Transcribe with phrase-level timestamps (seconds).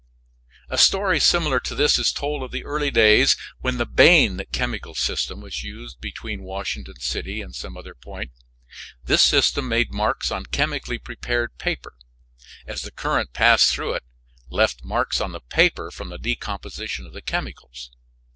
[0.67, 4.95] A story similar to this is told of the early days when the Bain chemical
[4.95, 8.31] system was used between Washington City and some other point.
[9.03, 11.93] This system made marks on chemically prepared paper;
[12.65, 14.03] as the current passed through it
[14.49, 17.91] left marks on the paper from the decomposition of the chemicals.